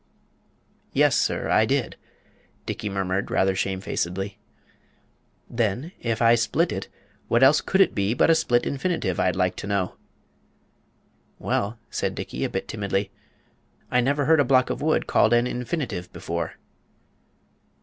"Yes, 0.93 1.15
sir; 1.15 1.47
I 1.49 1.63
did," 1.67 1.95
Dickey 2.65 2.89
murmured 2.89 3.29
rather 3.29 3.53
shamefacedly. 3.55 4.39
"Then, 5.47 5.91
if 5.99 6.23
I 6.23 6.33
split 6.33 6.71
it, 6.71 6.87
what 7.27 7.43
else 7.43 7.61
could 7.61 7.81
it 7.81 7.93
be 7.93 8.15
but 8.15 8.31
a 8.31 8.33
split 8.33 8.65
infinitive, 8.65 9.19
I'd 9.19 9.35
like 9.35 9.55
to 9.57 9.67
know?" 9.67 9.97
"Well," 11.37 11.77
said 11.91 12.15
Dickey, 12.15 12.43
a 12.43 12.49
bit 12.49 12.67
timidly, 12.67 13.11
"I 13.91 14.01
never 14.01 14.25
heard 14.25 14.39
a 14.39 14.43
block 14.43 14.71
of 14.71 14.81
wood 14.81 15.05
called 15.05 15.33
an 15.33 15.45
infinitive 15.45 16.11
before." 16.11 16.55